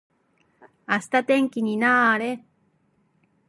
[0.87, 2.43] 明日天気にな～れ。